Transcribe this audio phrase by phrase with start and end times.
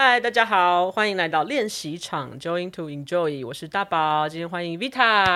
[0.00, 4.94] 嗨，大家好，欢迎来到练习场，Join to Enjoy，我是大宝，今天欢迎 Vita，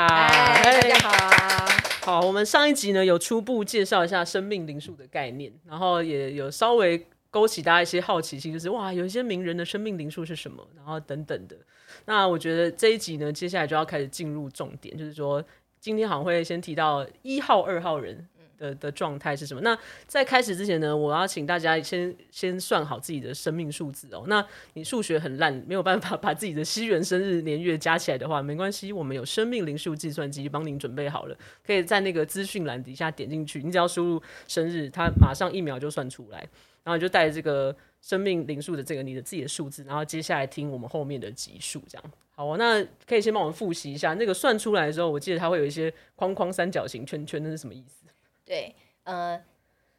[0.08, 1.66] 嗨，大家好。
[2.02, 11.56] 好，我们上一集呢有初步介绍一下生命灵数的概念，然后也有稍微勾起大家一些好奇心，就是哇，有一些名人的生命灵数是什么，然后等等的。
[12.04, 15.44] 那我觉得这一集呢，接下来就要开始进入重点，就是说
[15.80, 18.28] 今天好像会先提到一号、二号人。
[18.62, 19.60] 的的状态是什么？
[19.62, 19.76] 那
[20.06, 24.24] 在开始之前呢，我要请大家先先算好自己的生命数字哦。
[24.28, 24.44] 那
[24.74, 31.36] 你数学很烂，没有办法把自己的西元生日年月加起来的话，没关系，我们有生命灵数计算机帮您准备好了，
[31.66, 36.38] 可以在那个资讯栏底下点进去，你只要输入生日，它马上一秒就算出来，
[36.84, 42.56] 然后你就带这个生命灵数的这个你的自己的数字，然后接下来听我们后面的集数，这样好哦。
[42.56, 48.06] 那可以先帮我们复习一下，那个算出来的时候，我记得它会有一些框框、三角形、圈圈，那是什么意思？
[48.52, 48.74] 对，
[49.04, 49.42] 呃，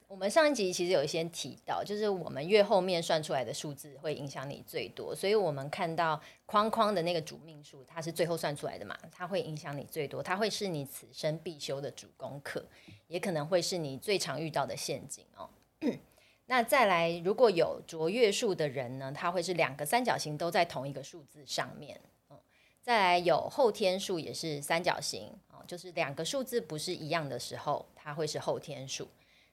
[0.07, 12.63] 我们上一集其实有一些提到，就是我们越后面算出来的数字会影响你最多，所以我们看到框框的那个主命数，它是最后算出来的嘛，它会影响你最多，它会是你此生必修的主功课，
[13.07, 15.49] 也可能会是你最常遇到的陷阱哦。
[16.45, 21.99] 那再来，如果有卓越数的人呢，他会是两个三角形都在同一个数字上面。
[22.29, 22.37] 嗯
[22.83, 29.07] 再来有后天数也是三角形哦，就是两个数字不是一样的时候，它会是后天数。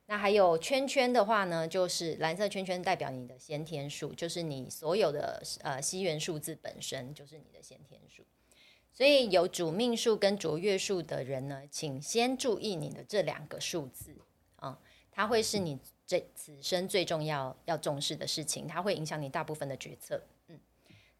[0.06, 8.24] 那还有圈圈的话呢，就是蓝色圈圈代表你的先天数，就是你所有的呃西元数字本身就是你的先天数。
[8.92, 14.16] 所以有主命数跟卓越数的人呢，请先注意你的这两个数字
[14.56, 14.76] 啊，
[15.12, 20.20] 它会是你这此生最重要要重视的事情，它会影响你大部分的决策。
[20.48, 20.58] 嗯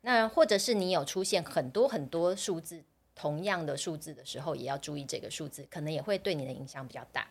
[0.03, 2.83] 那或者是你有出现很多很多数字，
[3.15, 7.29] 同样的数字的时候，也要注意这个数字，可能也会对你的影响比较大。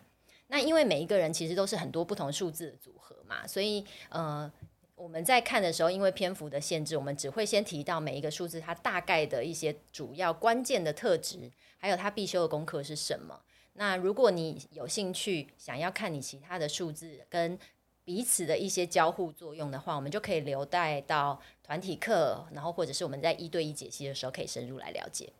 [0.47, 4.51] 那因为每一个人其实都是很多不同数字的组合嘛，所以呃，
[4.95, 13.39] 我们在看的时候，因为篇幅的限制，我们只会先提到每一个数字它大概的一些主要关键的特质，还有它必修的功课是什么。
[13.73, 17.57] 那如果你有兴趣想要看你其他的数字跟
[18.03, 25.31] 彼此的一些交互作用的话，我们就可以留待到团体课，然后或者是我们在一对一解析的时候，可以深入来了解。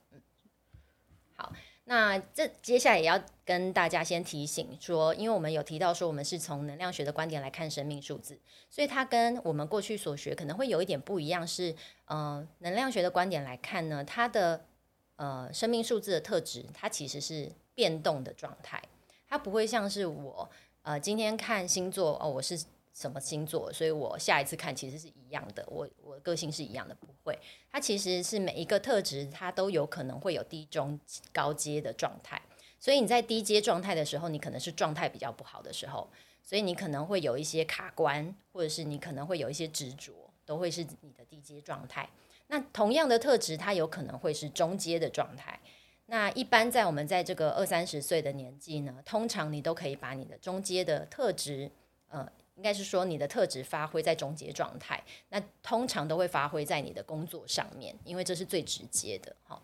[1.39, 1.53] 好，
[1.85, 8.37] 那这接下来也要跟大家先提醒说，因为我们有提到说，我们是从能量学的观点来看生命数字，
[8.69, 11.47] 所以它跟我们过去所学可能会有一点不一样。
[11.47, 11.73] 是，
[12.07, 14.65] 呃，能量学的观点来看呢，它的
[15.15, 18.83] 呃生命数字的特质，它其实是变动的状态，
[19.25, 20.49] 它不会像是我。
[20.81, 22.61] 呃，今天看星座哦，我是
[22.99, 27.39] 什么星座，所以我下一次看其实是一样的，我我个性是一样的，不会。
[27.71, 30.99] 它其实是每一个特质，它都有可能会有低中
[31.31, 32.41] 高阶的状态。
[32.77, 36.09] 所以你在低阶状态的时候，你可能是状态比较不好的时候，
[36.43, 40.11] 所以你可能会有一些卡关，或者是你可能会有一些执着，
[40.45, 42.09] 都会是你的低阶状态。
[42.47, 45.57] 那同样的特质，它有可能会是中阶的状态。
[46.07, 51.71] 那一般在我们在这个二三十岁的年纪呢，通常你都可以把你的中阶的特质，
[52.09, 55.03] 呃，应该是说你的特质发挥在中阶状态。
[55.29, 59.35] 那通常都会发挥在你的工作上面，因为这是最直接的。
[59.43, 59.63] 好，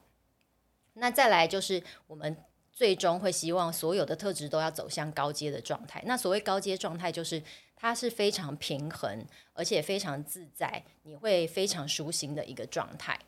[0.94, 2.36] 那再来就是我们
[2.72, 6.02] 最终会希望所有的特质都要走向高阶的状态。
[6.06, 7.42] 那所谓高阶状态，就是
[7.76, 13.20] 它是非常平衡，而且非常自在，你会非常舒心的一个状态。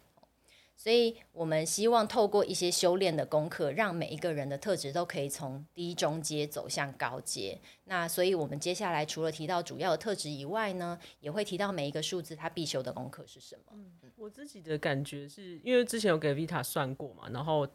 [0.79, 7.59] 所以我们希望透过一些修炼的功课，让每一个人的特质都可以从低中阶走向高阶。
[7.85, 13.63] 那所以我们接下来除了提到主要的特质以外呢，也会提到每一个数字它必修的功课是什么。
[13.71, 17.67] 嗯，我自己的感觉是因为之前有给 Vita 算过嘛，然后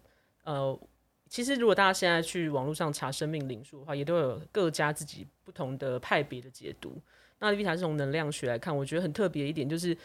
[0.44, 0.80] 呃，
[1.28, 6.96] 其实如果大家现在去网络上查生命灵数的话，也都有各家自己不同的派别的解读。
[7.41, 9.98] 那 Vita 是从能量学来看，我觉得很特别一点就是。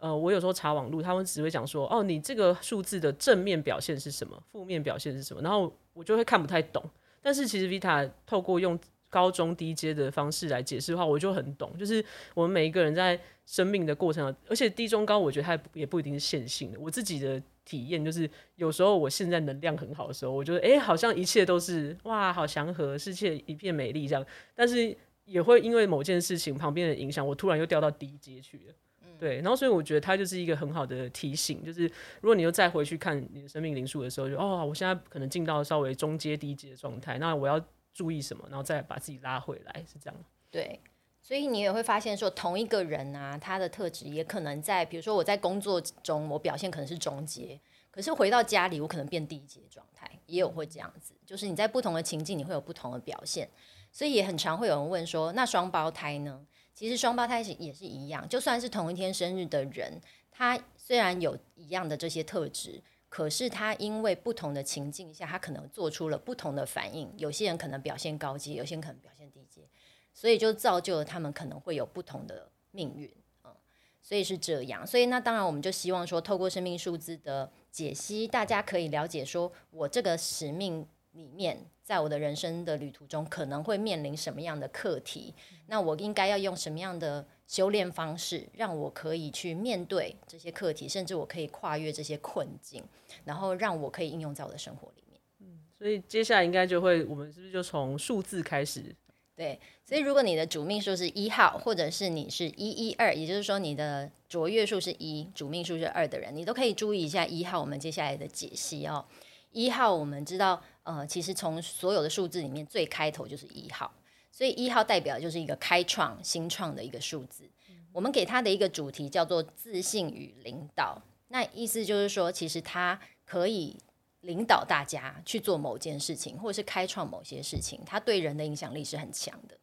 [0.00, 6.82] 呃，我有时候查网路，他们只会讲说，哦，你这个数字的正面表现是什么，负面表现是什么，然后我就会看不太懂。
[7.20, 8.78] 但是其实 Vita 透过用
[9.10, 11.76] 高中低阶的方式来解释的话，我就很懂。
[11.76, 12.02] 就是
[12.32, 16.80] 我们每一个人在生命的过程，而且低中高，我觉得它也不一定是线性的。
[16.80, 24.24] 我自己的体验就是，有时候我现在能量很好的时候，我觉得，哎，好像一切都是哇，好祥和，世界一片美丽这样。
[24.54, 24.96] 但是
[25.26, 28.74] 也会因为某件事情旁边的影响，我突然又掉到低阶去了。
[29.20, 31.82] 对，然后所以我觉得它就是一个很好的提醒，就是
[32.22, 37.62] 如果你又再回去看你的生命灵数的时候，就哦，我现在可能进到稍微中阶、低阶的状态，那我要
[37.92, 40.20] 注意什么，然后再把自己拉回来，是这样。
[40.50, 40.80] 对，
[41.20, 53.48] 所以你也会发现说，同一个人啊，他的特质也可能在，比如说我在工作中，我表现可能是中阶，可是回到家里，我可能变低阶状态，也有会这样子，就是你在不同的情境，你会有不同的表现，
[53.92, 56.46] 所以也很常会有人问说，那双胞胎呢？
[56.80, 60.00] 其实双胞胎型也是一样，就算是同一天生日的人，
[60.30, 67.12] 他虽然有一样的这些特质，可是他因为不同的情境下，他可能做出了不同的反应。
[67.18, 69.68] 有些人可能表现高阶，有些人可能表现低阶，
[70.14, 73.14] 所以就造就了他们可能会有不同的命运。
[73.44, 73.54] 嗯，
[74.00, 74.86] 所以是这样。
[74.86, 81.66] 所以那当然，我们就希望说，透过生命数字的解析，大家可以了解说，我这个使命里面。
[81.82, 85.34] 在我的人生的旅途中，可能会面临什么样的课题？
[85.66, 92.84] 那我应该要用什么样的修炼方式，让我可以去面对这些课题，甚至我可以跨越这些困境，
[93.24, 95.20] 然后让我可以应用在我的生活里面。
[95.40, 98.94] 嗯，所以接下来应该就会，我们是不是就从数字开始？
[99.34, 107.60] 对，所以如果你的主命数是一号，或者是你是一一二，也就是说你的卓越数是一，主命数是二的人，你都可以注意一下一号。
[107.60, 109.04] 我们接下来的解析哦，
[109.50, 110.62] 一号我们知道。
[110.82, 113.92] 呃，其实从所有的数字里面，最开头就是一号，
[114.32, 117.48] 所以一号代表的就是一个开创、新创的一个数字。
[117.92, 123.76] 我们给他的一个主题叫做自信与领导，那意思就是说，其实他可以
[124.20, 129.58] 领导大家去做某件事情，或者是开创某些事情，他对人的影响力是很强的。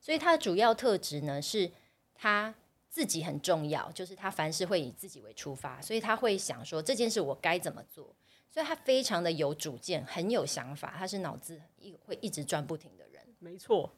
[0.00, 1.70] 所以他的主要特质呢，是
[2.14, 2.54] 他
[2.88, 8.14] 自己很重要，就是他凡事会以自己为出发，所以他会想说这件事我该怎么做。
[8.52, 13.22] 所以他非常的有主见，很有想法，他是脑子一会一直转不停的人。
[13.38, 13.90] 没错，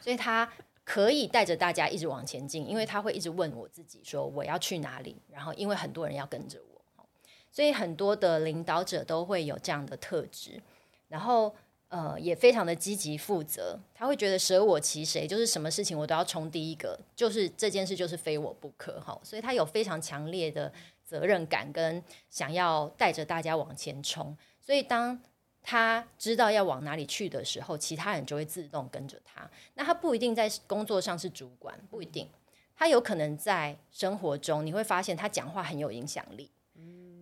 [0.00, 7.06] 所以他可以带着大家一直往前进，因为他会一直问我自己说我要去哪里，然后因为很多人要跟着我，
[7.52, 10.60] 所以很多的领导者都会有这样的特质，
[11.06, 11.54] 然后
[11.86, 20.72] 呃也非常的积极负责，他会觉得舍我其谁，就是什么事情我都要冲第一个，就是这件事就是非我不可哈，所以他有非常强烈的。
[21.12, 25.20] 责任感跟想要带着大家往前冲，所以当
[25.60, 29.46] 他知道要往哪里去的时候，其他人就会自动跟着他。
[29.74, 32.26] 那他不一定在工作上是主管，不一定，
[32.74, 36.50] 他有可能在生活中你会发现他讲话很有影响力，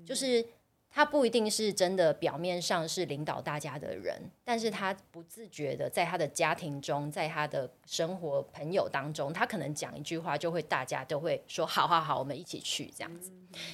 [0.07, 0.47] 就是。
[0.93, 13.31] 他不一定是真的表面上是领导大家的人，但是他不自觉的在他的家庭中，在他的生活朋友当中，他可能讲一句话，就会大家都会说好好好，我们一起去这样子。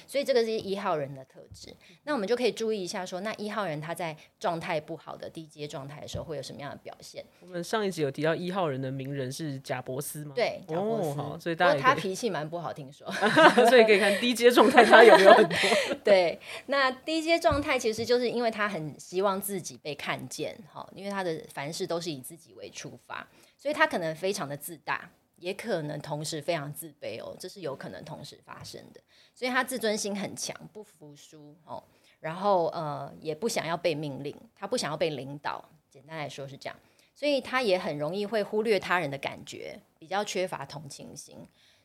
[0.07, 1.71] 所以这个是一号人的特质。
[2.03, 7.23] 那我们就可以注意一下说，说那一号人他在状态不好的低阶状态的时候，会有什么样的表现？
[7.41, 10.33] 我们上一集有提到一号人的名人是贾伯斯吗？
[10.35, 11.19] 对，贾伯斯。
[11.19, 13.11] 哦、所以大家他脾气蛮不好，听说。
[13.69, 15.57] 所以可以看低阶状态他有没有很多？
[16.03, 16.91] 对，那。
[17.07, 23.25] 第一阶状态其实就是因为他很希望自己被看见，哈，因为他的凡事都是以自己为出发，
[23.57, 28.99] 所以他可能非常的自大，也可能同时非常自卑哦，这是有可能同时发生的。
[29.33, 31.81] 所以他自尊心很强，不服输哦，
[32.19, 36.77] 然后呃也不想要被命令，他不想要被领导，简单来说是这样，
[37.15, 41.37] 所以他也很容易会忽略他人的感觉，比较缺乏同情心。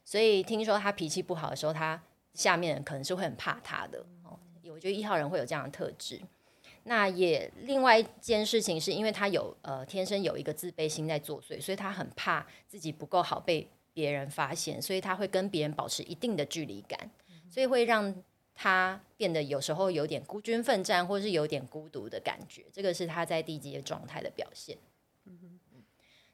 [0.05, 2.03] 所以听说他脾气不好的时候，他
[2.35, 4.05] 下面可能是会很怕他的。
[4.73, 6.21] 我觉得一号人会有这样的特质，
[6.85, 17.11] 那也另外一件事情是因为他有呃天生有一个自卑心在作祟，所以他很怕自己不够好被别人发现，所以他会跟别人保持一定的距离感，
[17.51, 18.15] 所以会让
[18.55, 24.79] 他变得有时候有点孤军奋战，或是有点孤独的感觉，这个是他在低阶状态的表现。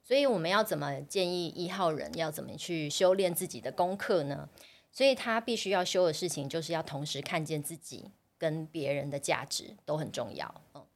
[0.02, 4.48] 所以我们要怎么建议一号人要怎么去修炼自己的功课呢？
[4.90, 10.62] 所以他必须要修的事情，就是要同时看见自己跟别人的价值都很重要。
[10.74, 10.86] 嗯，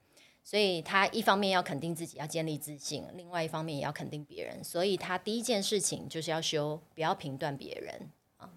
[0.45, 4.63] 所以他一方面要肯定自己，要建立自信；另外一方面也要肯定别人。
[4.63, 8.49] 所以他第一件事情就是要修，不要评断别人啊，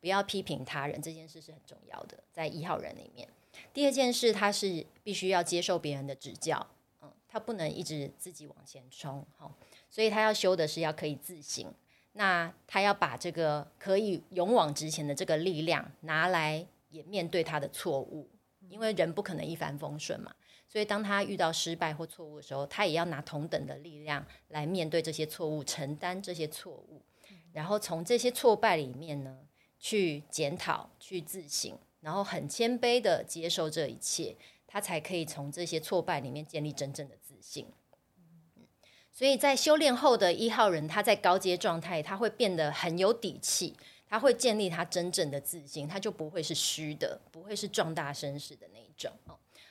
[0.00, 3.28] 不要批评他人，这件事是很重要的，在一号人里面。
[3.74, 6.66] 第二件事，他是必须要接受别人的指教，
[7.02, 9.24] 嗯，他不能一直自己往前冲。
[9.36, 9.52] 好，
[9.90, 11.72] 所以他要修的是要可以自省。
[12.14, 18.28] 那他要把这个可以勇往直前的这个力量拿来也面对他的错误，
[18.68, 20.34] 因为人不可能一帆风顺嘛。
[20.68, 27.02] 所以当他遇到失败或错误的时候，他也要拿同等的力量来面对这些错误，承担这些错误，
[27.52, 29.38] 然后从这些挫败里面呢
[29.80, 37.66] 去检讨、去自省，然后很谦卑的接受这一切，他才可以从这些挫败里面建立真正的自信。
[39.12, 43.76] 所以在修炼后的一号人，他在高阶状态，他会变得很有底气，
[44.10, 49.12] 他会建立他真正的自信，他就不会是虚的，不会是壮大声势的那一种，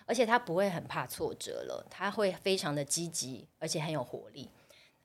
[0.05, 4.49] 而且他不会很怕挫折了，他会非常的积极，而且很有活力，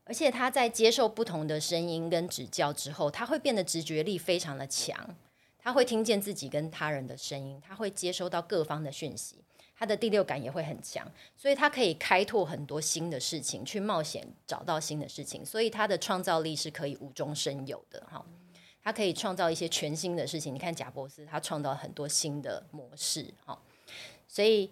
[0.04, 5.16] 而且他在接受不同的声音跟指教之后，他会变得直觉力非常的强，
[5.58, 9.42] 他会听见自己跟他人的声音，他会接收到各方的讯息，
[9.76, 18.24] 他的第六感也会很强，所以他可以开拓很多新的事情，去冒险找到新的事情，所以他的创造力是可以无中生有的哈。
[18.84, 20.54] 他可以创造一些全新的事情。
[20.54, 23.58] 你看贾伯斯，他创造很多新的模式哈。
[24.28, 24.70] 所以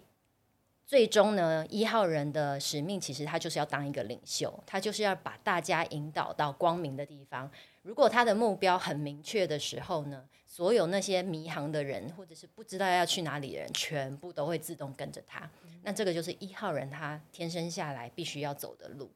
[0.85, 7.49] 最终呢，一号人的使命其实他就是要当一个领袖，他就是要把大家引导到光明的地方。
[7.81, 15.49] 如果他的目标很明确的时候呢，所有那些迷航的人，或者是不知道要去哪里的人，全部都会自动跟着他。
[15.81, 19.11] 那这个就是一号人他天生下来必须要走的路。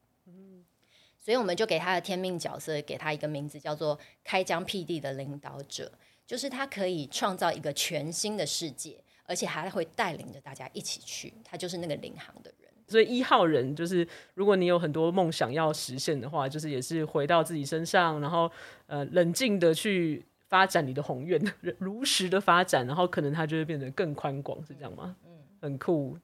[1.27, 5.91] 所以我们就给他的天命角色，给他一个名字叫做开疆辟地的领导者，
[6.25, 11.34] 就是他可以创造一个全新的世界，而且还会带领着大家一起去。
[11.43, 12.72] 他就是那个领航的人。
[12.88, 18.50] 所以一号人就是，如果你有很多梦想要实现的话，就是也是回到自己身上，然后
[18.86, 21.38] 呃冷静的去发展你的宏愿，
[21.77, 25.17] 如实的发展，然后可能它就会变得更宽广，是这样吗？
[25.25, 26.17] 嗯，很酷。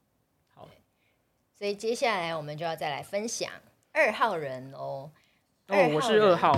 [0.54, 0.70] 好，
[1.60, 3.52] 所以接下来我们就要再来分享
[3.94, 5.10] 二号人哦。
[5.68, 6.52] 哦，我是二号，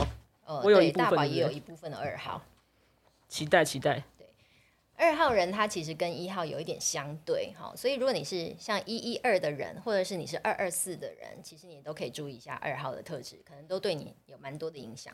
[0.45, 2.41] 呃，我有一部分大宝也有一部分的二号，
[3.27, 4.03] 期待期待。
[4.17, 4.27] 对
[4.95, 15.13] 二号人他其实跟一号有一点相对哈，所以如果你是像一一二的人，或者是你是二二四的人，其实你都可以注意一下二号的特质，可能都对你有蛮多的影响。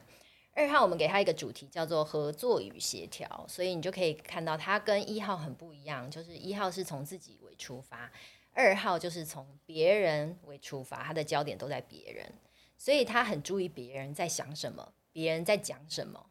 [0.54, 8.12] 二号我们给他一个主题叫做合作与协调，所以你就可以看到他跟一号很不一样，就是一号是从自己为出发，
[8.54, 12.32] 二号就是从别人为出发，他的焦点都在别人，
[12.78, 16.26] 所以他很注意别人在想什么，别人在讲什么。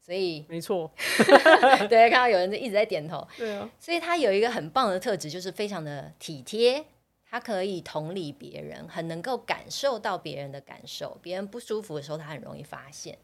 [0.00, 0.90] 所以没错，
[1.90, 3.28] 对，看到有人一直在点头。
[3.36, 6.82] 对啊，所以他有一个很棒的特质，就是非常的体贴，
[7.28, 13.18] 他可以同理别人，很能够感受到别人的感受，别人不舒服的时候，他很容易发现。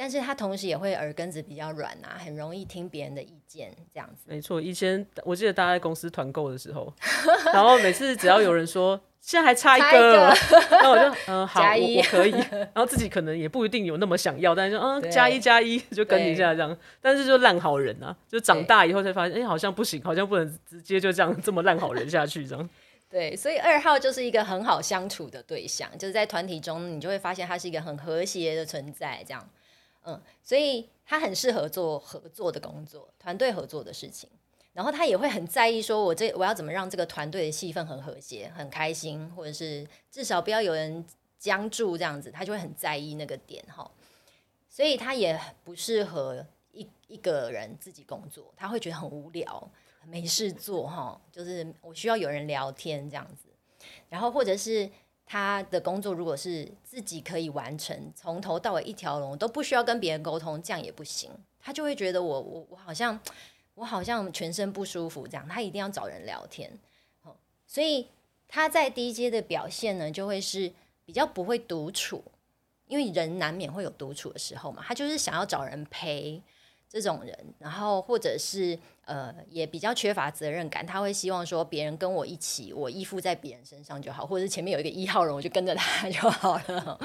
[0.00, 4.26] 但是他同时也会耳根子比较软啊，很容易听别人的意见，这样子。
[4.26, 6.94] 没错，以前我记得大家在公司团购的时候，
[7.52, 10.32] 然后每次只要有人说现在还差一个，
[10.70, 12.30] 那我就嗯好，我我可以，
[12.72, 22.70] 然后自己可能也不一定有那么想要，但是就嗯加一加一就跟一下这样，但是就烂好人啊，就长大以后才发现，哎、欸，好像不行，好像不能直接就这样这么烂好人下去这样。
[23.10, 29.48] 对，所以二号就是一个很好相处的对象，就是在团体中你就会发现他是一个很和谐的存在，这样。
[30.08, 34.26] 嗯，所以他很适合做合作的工作，团队合作的事情。
[34.72, 41.04] 然后他也会很在意，说我这我要怎么让这个团队的气氛很和谐、很开心，或者是至少不要有人
[41.38, 43.90] 僵住这样子，他就会很在意那个点哈。
[44.70, 49.70] 所以他也不适合一一个人自己工作，他会觉得很无聊、
[50.06, 51.20] 没事做哈。
[51.30, 53.48] 就是我需要有人聊天这样子，
[54.08, 54.88] 然后或者是。
[55.28, 61.30] 他的工作如果是自己可以完成，从头到尾一条龙都不需要跟别人沟通，这样也不行。
[61.60, 63.20] 他就会觉得我我我好像
[63.74, 66.72] 我好像全身不舒服这样，他一定要找人聊天。
[67.66, 68.08] 所以
[68.48, 70.72] 他在低阶的表现呢，就会是
[71.04, 72.24] 比较不会独处，
[72.86, 74.82] 因为人难免会有独处的时候嘛。
[74.86, 76.42] 他就是想要找人陪。
[76.90, 78.78] 这种人，然后或者是
[79.08, 87.00] 呃，也比较缺乏责任感，他会希望说别人跟我一起，我依附在别人身上就好，或者是前面有一个一号人，我就跟着他就好了。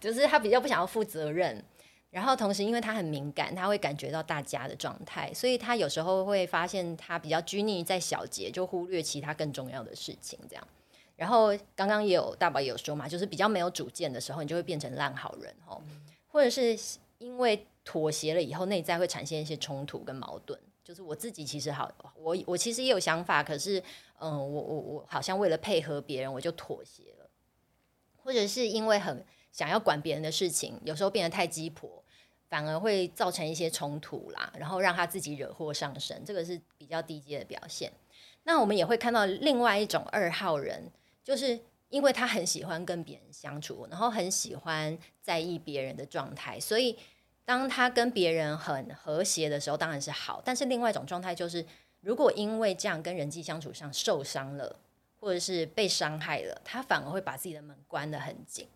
[0.00, 1.62] 就是他比较不想要负责任，
[2.10, 10.38] 然后同时因为他很敏感，他会感觉到大家的状态，所以他有时候会发现他比较拘泥在小节，就忽略其他更重要的事情。
[10.48, 10.66] 这样，
[11.16, 15.80] 然后刚刚也有大宝也有说嘛，就是比较没有主见的时候，你就会变成烂好人哦，
[16.26, 16.78] 或者是
[17.18, 17.66] 因为。
[17.84, 20.56] 妥协了以后，内在会产生一些冲突跟矛盾。
[20.92, 23.82] 就是我自己其实好，我我其实也有想法，可是，
[24.20, 27.30] 嗯，我我我好像为了配合别人，我就妥协了。
[28.18, 32.04] 或者是因为很想要管别人的事情，有时候变得太鸡婆，
[32.50, 36.22] 反而会造成一些冲突啦，然后让他自己惹祸上身。
[36.26, 37.90] 这个是比较低阶的表现。
[38.42, 40.92] 那我们也会看到另外一种二号人，
[41.24, 41.58] 就是
[41.88, 46.98] 因为他很喜欢跟别人相处，然后很喜欢在意别人的状态，所以。
[47.44, 50.40] 当他跟别人很和谐的时候，当然是好。
[50.44, 51.66] 但是另外一种状态就是，
[52.00, 54.76] 如果因为这样跟人际相处上受伤了，
[55.18, 58.68] 或者是被伤害了，他反而会把自己的门关得很紧，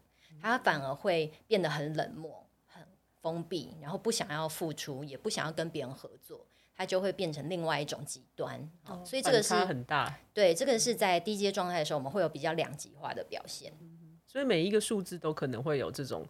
[0.43, 2.83] 他反而会变得很冷漠、很
[3.23, 6.45] 封闭，然后不想要付出，也不想要跟别人合作，
[6.77, 8.69] 他就会变成另外一种极端。
[8.87, 10.19] 哦，所以这个是很大。
[10.35, 13.73] 对，这个是在低阶状态的时候，我们会有比较两极化的表现。
[14.27, 16.27] 所以每一个数字都可能会有这种。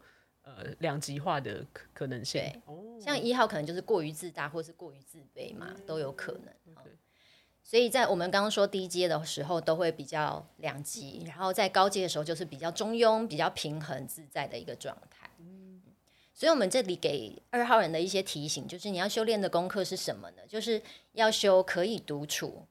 [0.46, 6.74] 呃，两极化的可可能性，对，像一号可能就是过于自大，或是过于自卑嘛，嗯、都有可能。
[7.64, 15.28] 所以在我们刚刚说低阶的时候，都会比较两极，然后在高阶的时候，就是比较中庸、比较平衡自在的一个状态。
[15.40, 15.82] 嗯，
[16.32, 20.42] 所以我们这里给二号人的一些提醒，就是你要修炼的功课是什么呢？
[20.48, 20.80] 就是
[21.14, 22.64] 要修可以独处，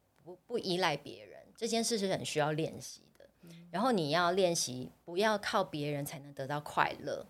[0.47, 3.27] 不依赖别人，这件事是很需要练习的。
[3.69, 7.25] 然后你要练习不要靠别人才能得到快乐。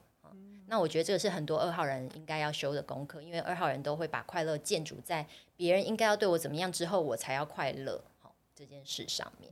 [0.67, 8.03] 那我觉得这个是很多二号人应该要修的功课，因为二号人都会把快乐建筑在别人应该要对我怎么样之后，我才要快乐。
[8.19, 9.51] 好，这件事上面。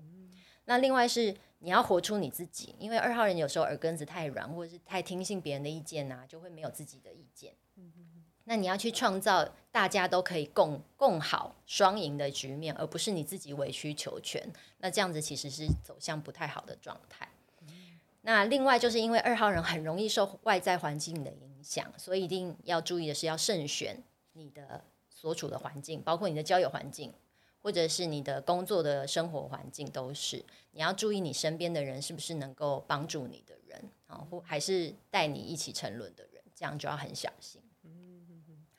[0.66, 7.54] 那另外是你要活出你自己，因为二号人有时候耳根子太软，或者是太听信别人的意见呐、啊，就会没有自己的意见。
[8.46, 14.42] 那你要去创造大家都可以共共好双赢的局面，而不是你自己委曲求全。
[14.80, 17.28] 那这样子其实是走向不太好的状态。
[18.26, 24.02] 那另外就是因为二号人很容易受外在环境的影响，所以一定要注意的是要慎选
[24.32, 27.14] 你的所处的环境，包括你的交友环境，
[27.62, 37.62] 或者是你的工作的生活环境，都是你要注意你身边的人是不是能够帮助你的人啊，或还是带你一起沉沦的人，这样就要很小心。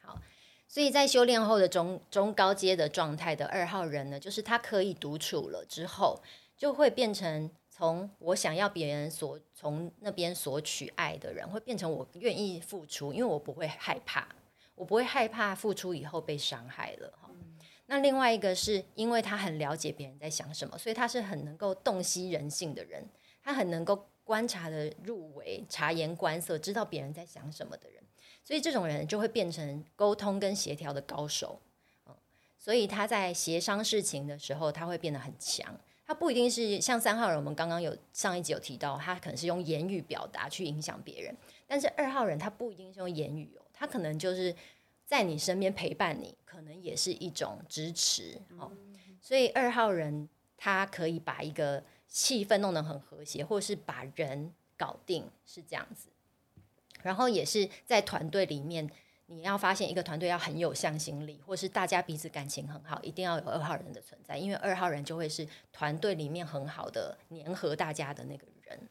[0.01, 0.19] 好，
[0.67, 6.23] 所以在修炼后的中中高阶的状态的二号人呢，就是他可以独处了之后，
[6.57, 7.51] 就会变成。
[7.77, 14.29] 从我想要别人所从那边索取爱的人，会变成我愿意付出，因为我不会害怕，
[14.77, 17.13] 我不会害怕付出以后被伤害了。
[17.31, 23.05] 嗯、那另外一个是因为他很了解别人在想什么，所以他是很能够洞悉人性的人，
[23.43, 28.01] 他很能够观察的入围、察言观色，知道别人在想什么的人，
[28.45, 31.61] 所以这种人就会变成沟通跟协调的高手。
[32.07, 32.15] 嗯、
[32.57, 35.77] 所以他在协商事情的时候，他会变得很强。
[36.07, 41.35] 他不一定是像三号人，我们刚刚有上一集有提到，他可能是用言语表达去影响别人。
[41.67, 44.55] 但是二号人他不一定是用言语哦，他可能就是
[45.07, 48.71] 在你身边陪伴你，可能也是一种支持哦。
[49.21, 56.09] 所以二号人他可以把一个气氛弄得很和谐，或是把人搞定，是这样子。
[57.03, 58.91] 然后也是在团队里面。
[59.27, 68.89] 你要发现一个团队要很有向心力，或是大家彼此感情很好，一定要有二号人的存在，因为二号人就会是团队里面很好的粘合大家的那个人。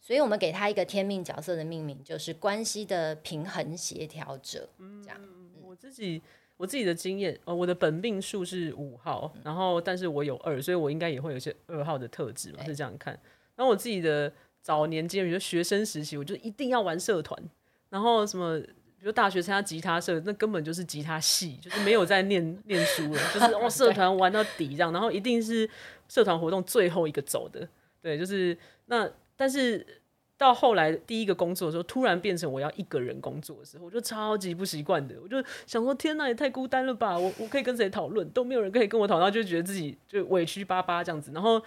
[0.00, 4.68] 所以我们给他一个天命角色的命名，就是关系的平衡协调者。
[5.02, 5.20] 这样，
[5.60, 6.22] 我自己
[6.56, 13.12] 我自己的经验，呃，我的本命数是五号，然后但是我有二，所以我应该也会有些二号的特质嘛，是这样看。
[13.56, 17.42] 然后我自己的早年经验，比如学生时期，我就一定要玩社团，
[17.90, 18.62] 然后什么。
[19.00, 25.68] 比如大学参加吉他社，那根本就是吉他系，就是没有在念念书了，就是 哦社团玩到底这样，然后一定是
[26.08, 27.68] 社团活动最后一个走的，
[28.02, 28.56] 对，就是
[28.86, 29.86] 那但是
[30.36, 41.62] 到后来第一个工作的时候，突然变成我要一个人工作的时候，我就超级不习惯的，我就想说天哪，也太孤单了吧，我我可以跟谁讨论，都没有人可以跟我讨论，就觉得自己就委屈巴巴这样子，然后。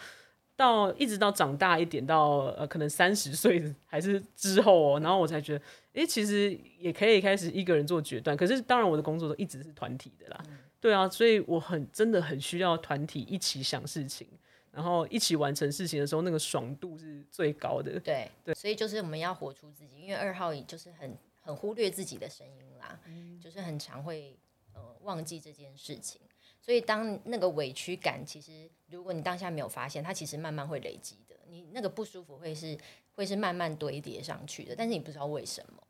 [0.57, 8.35] 到一直到长大一点，到呃可能三十岁 还是之后哦，然后我才觉得，哎、欸，其实也可以开始一个人做决断。
[8.35, 14.27] 可是当然我的工作都一直是团体的啦，嗯、对啊，所以我很真的很需要团体一起想事情，
[14.71, 17.99] 然后一起完成事情的时候，那个爽度是最高的。
[17.99, 24.37] 对对，所以就是我们要活出自己，因为二号也就是很很忽略自己的声音啦，嗯、就是很常会
[24.73, 26.21] 呃忘记这件事情。
[26.63, 31.35] 所以，当那个委屈感，其实如果你当下没有发现，它其实慢慢会累积的。
[31.49, 32.77] 你那个不舒服会是
[33.15, 35.80] 会是慢慢堆叠上去的，但是你不知道为什么。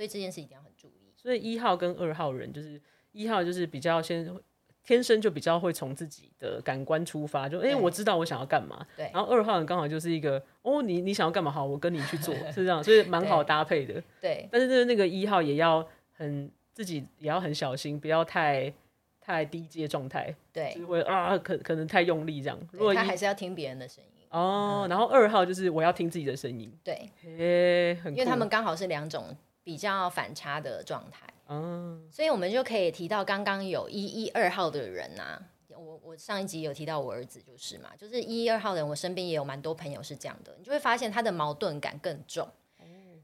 [0.00, 1.12] 嗯，所以这件事一定要很注意。
[1.16, 2.80] 所以一号跟二号人，就是
[3.12, 4.26] 一号就是比较先
[4.82, 8.86] 天生就比较会从自己的感官出发，就哎、欸，我知道我想要干嘛。
[8.96, 9.10] 对。
[9.12, 11.50] 然后二号人刚好就是一个哦，你你想要干嘛？
[11.50, 14.02] 好，我跟你去做， 是这样，所以蛮好搭配的。
[14.20, 14.48] 对。
[14.50, 18.72] 但是就是那个一号也要很自己也要很小心，不要太。
[19.22, 22.58] 太低阶状态，对，就会啊，可可能太用力这样。
[22.72, 24.86] 如果他还是要听别人的声音哦。
[24.90, 27.08] 然后二号就是我要听自己的声音，对，
[27.38, 29.36] 欸、很，因为他们刚好是两种
[29.70, 42.48] 比较反差的状态，嗯，所以我们就可以提到刚刚有一一二号的人啊，我我上一集有提到我儿子就是嘛，就是一一二号的人，我身边也有蛮多朋友是这样的，你就会发现他的矛盾感更重，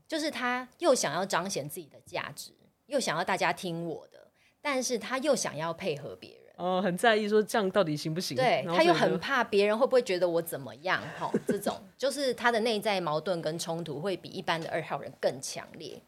[0.07, 2.53] 就是他又想要彰显自己的价值，
[2.87, 4.29] 又想要大家听我的。
[4.63, 8.37] 但是他又想要配合别人，哦，很在意说这样到底行不行？
[8.37, 11.03] 对，他又很怕别人会不会觉得我怎么样？
[11.19, 16.01] 哈，这种就是他的内在矛盾跟冲突会比一般的二号人更强烈。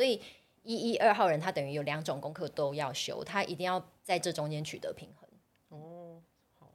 [0.00, 0.20] 嗯，所以
[0.62, 5.28] 一一二号人他等于有两种功课都要修，他一定要在这中间取得平衡。
[5.68, 6.22] 哦，
[6.58, 6.72] 好，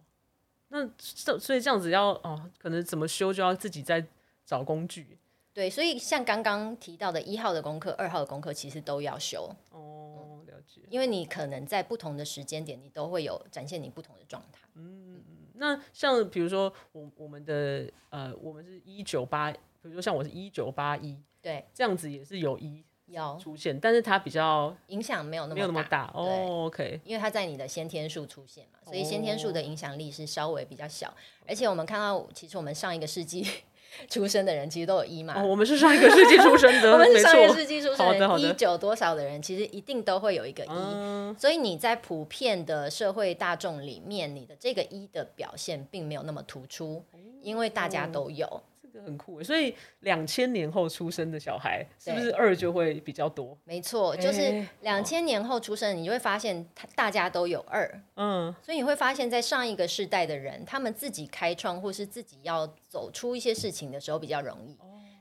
[0.67, 4.05] 那这所以这样子要哦，可能怎么修就要自己再
[4.45, 5.17] 找工具。
[5.53, 9.49] 对，所以像刚刚提到的一号的功课、二号的功课，其实都要修。
[9.71, 10.81] 哦，了解。
[10.89, 14.67] 因为你可能在不同的时间点，你都会有展现你不同的状态。
[14.73, 26.65] 嗯，那像比如说我我们的呃，我们是一九八，比如说像我是一九八一，对，这样子也是有一有出现，但是它比较影响没有那么没有那么大哦。
[26.65, 31.07] OK，因为它在你的先天数出现嘛，所以先天数的影响力是稍微比较小。
[31.09, 31.13] 哦、
[31.47, 33.47] 而且我们看到，其实我们上一个世纪
[34.09, 35.39] 出生的人其实都有一嘛。
[35.39, 40.69] 哦，我们是上一个世纪出生的， 我们是上一个世纪出生的人，一九多少的人，其实一定都会有一个一。
[40.69, 47.03] 嗯、所以你在普遍的社会大众里面，你的这个一的表现并没有那么突出，
[47.41, 48.47] 因为大家都有。
[48.47, 48.61] 嗯
[49.03, 53.57] 很酷，所以两千年后出生的小孩是不是二就会比较多？
[53.63, 64.77] 没错，就是两千年后出生，你就会发现他大家都有二，嗯，所以你会发现在上一个世代的人，他们自己开创或是自己要走出一些事情的时候比较容易，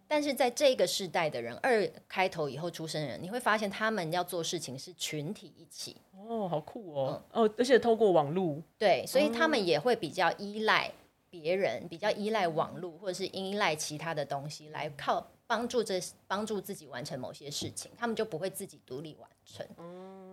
[0.07, 5.97] 但是在这个世代的人，二开头以后出生的人，你会发现他们要做事情是群体一起，
[6.29, 10.91] 哦，好酷哦，哦，而且透过网络，对，所以他们也会比较依赖。
[11.41, 19.67] 别人比较依赖网络，或者是依赖其他的东西来靠帮助这帮助自己完成某些事情，他们就不会自己独立完成。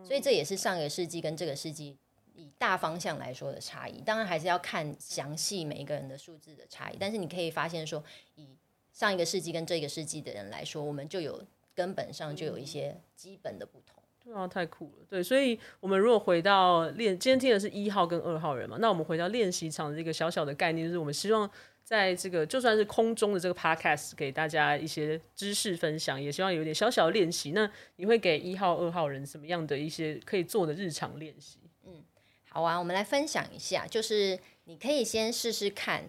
[0.06, 1.98] 所以这也是上个世纪跟这个世纪
[2.36, 4.00] 以大方向来说的差异。
[4.02, 8.04] 当然还是要看详细每一个人的数字的差异，但是你可以发现说，
[8.36, 8.56] 以
[8.94, 14.01] 上一个世纪跟这个世纪的人来说，我们就有根本上就有一些基本的不同。
[14.24, 15.06] 对啊，太酷了！
[15.10, 21.50] 对，所以我们如果回到练，今天听的是一号跟二号人嘛，那我们回到练习场的这个小小的概念，就是我们希望
[21.84, 27.52] 在这个就算是空中的这个 podcast 给大家一些知识分享，也希望有点小小的练习。
[27.52, 31.58] 那你会给一号、二号人什么样的一些可以做的日常练习？
[31.86, 32.04] 嗯，
[32.48, 36.04] 好啊，我们来分享一下，就是你可以先试试看，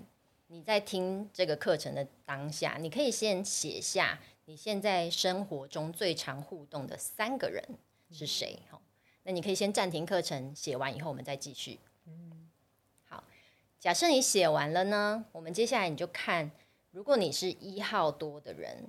[0.48, 7.64] 你在听这个课程的当下，你可以先写下你现在生活中最常互动的三个人。
[8.12, 8.59] 是谁？
[9.25, 11.79] 那你可以先暂停课程，写完以后我们再继续。
[12.07, 12.51] 嗯
[13.05, 13.22] 好，
[13.79, 16.51] 假设你写完了呢，我们接下来你就看，
[16.90, 18.88] 如果你是一号多的人，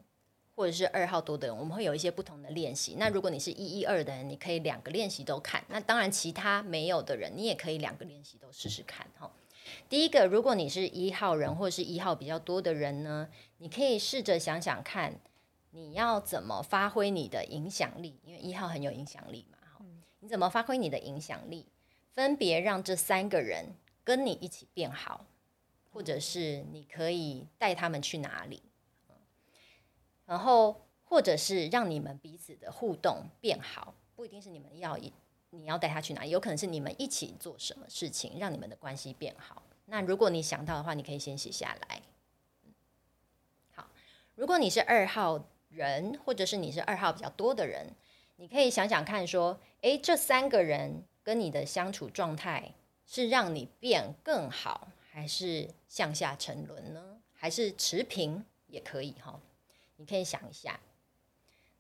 [0.56, 2.96] 或者是二号多的人，我们会有一些不同的练习。
[2.98, 5.64] 那如果你是一一二的人，你可以两个练习都看。
[5.68, 9.06] 那当然，其他没有的人，你也可以两个练习都试试看。
[9.20, 9.32] 哈，
[9.88, 15.20] 第一个，如果你是一号人，或者是一号比较多的人呢，你可以试着想想看。
[15.76, 18.20] 你要怎么发挥你的影响力？
[18.24, 19.58] 因为一号很有影响力嘛，
[20.20, 21.66] 你怎么发挥你的影响力？
[22.12, 25.26] 分别让这三个人跟你一起变好，
[25.92, 28.62] 或者是你可以带他们去哪里？
[30.26, 34.96] 然后或者是让你们彼此的互动变好，不一定是你们要
[35.50, 39.64] 你要带他去哪里，有可能是你们一起做什么事情让你们的关系变好。
[39.88, 42.04] 那如果你想到的话，你可以先写下来。
[43.72, 43.88] 好，
[44.36, 45.44] 如果你是二号。
[45.74, 47.88] 人，或者是你是二号比较多的人，
[48.38, 52.74] 你可以想想看，说，诶，这三个人跟你的相处状态
[53.06, 57.22] 是让你变更好，还是向下沉沦呢？
[57.34, 59.40] 还是持平也可以哈？
[59.98, 60.80] 你可以想一下，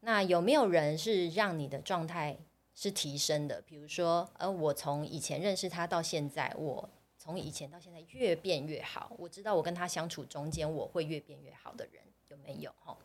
[0.01, 2.37] 那有没有人是让你的状态
[2.75, 3.61] 是提升的？
[3.61, 9.13] 比如说，呃，我从以前认识他到现在，我从以前到现在越变越好。
[9.17, 12.73] 我知道我跟他相处中间，我会越变越好的人有没有？
[12.79, 12.97] 哈。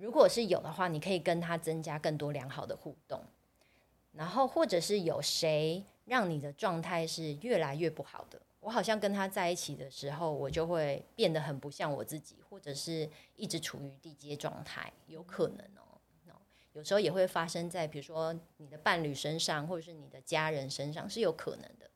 [0.00, 3.22] 如果是有的话，你可以跟他增加更多良好的互动，
[4.12, 8.40] 然后或者是有谁让你的状态是越来越不好的？
[8.60, 15.84] 我好像跟他在一起的时候，我就会变得很不像我自己，或者是一直处于低阶状态，有可能哦。
[16.72, 21.90] 有时候也会发生在比如说你的伴侣身上，或者是你的家人身上，是有可能的。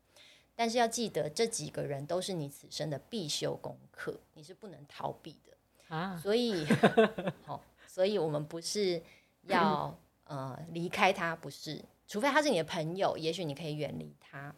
[0.55, 6.17] 但是要记得，这几个人都是你此生的必修功课，你是不能逃避的啊。
[6.23, 6.67] 所以，
[7.47, 7.63] 好。
[7.95, 9.01] 所以，我们不是
[9.47, 14.53] 要呃离开他，不是，除非他是你的朋友，也许你可以远离他。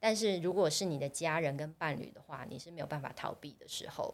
[0.00, 4.12] 但是，如果是你的家人跟伴侣的话，你是没有办法逃避的时候，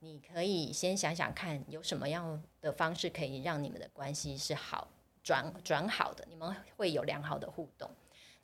[0.00, 4.88] 你可以先想想看，有什么样的方式可以让你们的关系是好
[5.22, 7.88] 转转好的，你们会有良好的互动。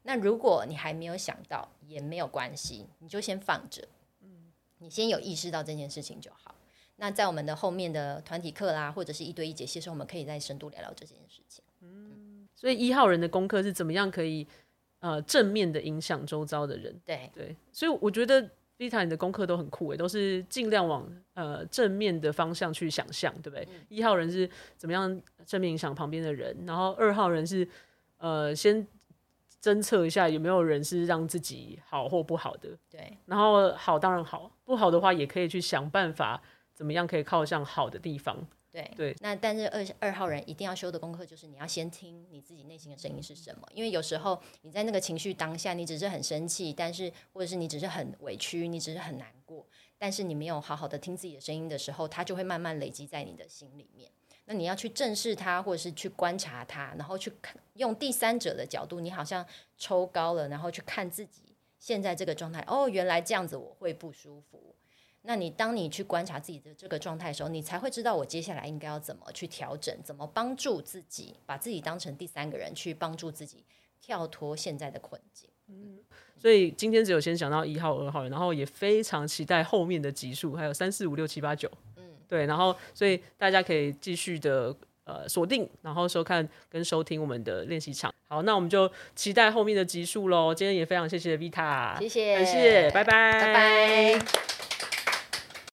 [0.04, 3.88] 那如果你还没有想到，也没有关系，你就先放着，
[4.20, 6.54] 嗯你先有意识到这件事情就好。
[7.00, 11.64] 那在我们的后面的团体课啦，或者是一对一解析的时候，我们可以再深度聊聊这件事情。
[11.80, 14.44] 嗯，所以一号人的功课是怎么样可以
[14.98, 17.00] 呃正面的影响周遭的人？
[17.04, 18.42] 对对，所以我觉得
[18.76, 23.64] Vita 你的功课都很酷诶，都是尽量往呃正面的方向去想象，对不对？
[23.70, 27.66] 嗯，一号人是怎么样正面影响旁边的人，然后二号人是
[28.16, 28.84] 呃先
[29.62, 36.42] 侦测一下有没有人是让自己好或不好的，对，然后好当然好，不好的话也可以去想办法。
[36.78, 38.38] 怎么样可以靠向好的地方？
[38.70, 49.66] 对对，那但是二二号人一定要修的功课就是你要先听你自己内心的声音是什么，因为有时候你在那个情绪当下，你只是很生气，但是或者是你只是很委屈，你只是很难过，
[49.98, 54.08] 但是你没有好好的听自己的声音的时候，它就会慢慢累积在你的心里面。
[54.44, 59.44] 那你要去正视它，或者是去观察它，然后去看用第三者的角度，你好像
[59.76, 62.62] 抽高了，然后去看自己现在这个状态。
[62.68, 64.76] 哦，原来这样子我会不舒服。
[65.28, 73.62] 那你当你去观察自己的这个状态的时候，你才会知道我接下来应该要怎么去调整，怎么帮助自己，把自己当成第三个人去帮助自己
[74.00, 75.50] 跳脱现在的困境。
[75.66, 75.98] 嗯，
[76.38, 81.70] 所以今天只有先讲到一号、二号，然后也非常期待后面的集数，还有三四五六七八九。
[81.98, 88.10] 嗯，对，然后所以大家可以继续的呃锁定，然后收看跟收听我们的练习场。
[88.28, 90.54] 好，那我们就期待后面的集数喽。
[90.54, 94.57] 今天也非常谢谢 Vita，谢谢，谢谢，拜拜，拜拜。